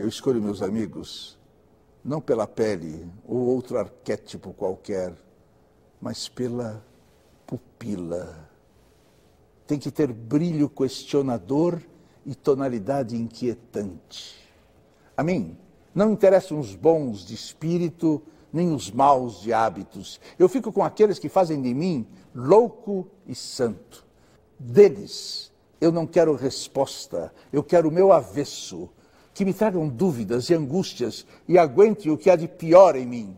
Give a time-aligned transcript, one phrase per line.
[0.00, 1.38] Eu escolho meus amigos
[2.02, 5.14] não pela pele ou outro arquétipo qualquer,
[6.00, 6.82] mas pela
[7.46, 8.48] pupila.
[9.66, 11.82] Tem que ter brilho questionador
[12.24, 14.38] e tonalidade inquietante.
[15.14, 15.54] A mim
[15.94, 20.18] não interessam os bons de espírito nem os maus de hábitos.
[20.38, 24.06] Eu fico com aqueles que fazem de mim louco e santo.
[24.58, 28.88] Deles eu não quero resposta, eu quero o meu avesso,
[29.32, 33.36] que me tragam dúvidas e angústias e aguente o que há de pior em mim.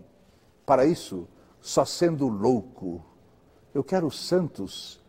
[0.64, 1.28] Para isso,
[1.60, 3.02] só sendo louco,
[3.74, 5.00] eu quero santos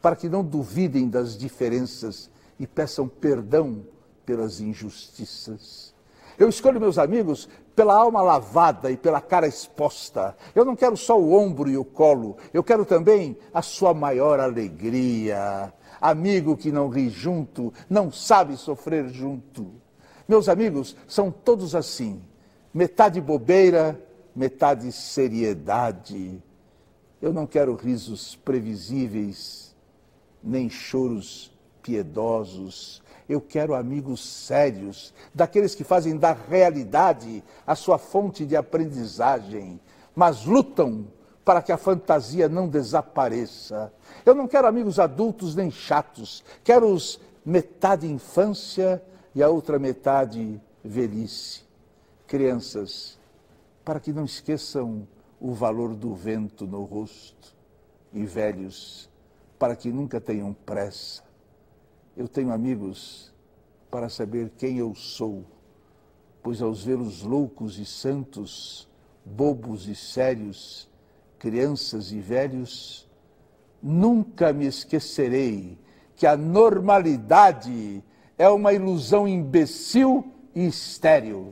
[0.00, 3.84] para que não duvidem das diferenças e peçam perdão
[4.26, 5.94] pelas injustiças.
[6.38, 10.36] Eu escolho meus amigos pela alma lavada e pela cara exposta.
[10.54, 14.40] Eu não quero só o ombro e o colo, eu quero também a sua maior
[14.40, 15.72] alegria.
[16.00, 19.81] Amigo que não ri junto, não sabe sofrer junto.
[20.32, 22.18] Meus amigos são todos assim,
[22.72, 24.02] metade bobeira,
[24.34, 26.42] metade seriedade.
[27.20, 29.76] Eu não quero risos previsíveis,
[30.42, 33.02] nem choros piedosos.
[33.28, 39.78] Eu quero amigos sérios, daqueles que fazem da realidade a sua fonte de aprendizagem,
[40.16, 41.08] mas lutam
[41.44, 43.92] para que a fantasia não desapareça.
[44.24, 49.02] Eu não quero amigos adultos nem chatos, quero os metade infância
[49.34, 51.62] e a outra metade velhice.
[52.26, 53.18] Crianças,
[53.84, 55.06] para que não esqueçam
[55.40, 57.54] o valor do vento no rosto,
[58.12, 59.08] e velhos,
[59.58, 61.22] para que nunca tenham pressa
[62.16, 63.32] eu tenho amigos
[63.90, 65.44] para saber quem eu sou,
[66.42, 68.88] pois aos vê-los loucos e santos,
[69.24, 70.88] bobos e sérios,
[71.38, 73.08] crianças e velhos,
[73.82, 75.78] nunca me esquecerei
[76.14, 78.04] que a normalidade
[78.42, 81.50] é uma ilusão imbecil e estéril.